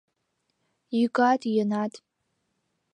Йӱкат-йӧнат! 0.97 1.93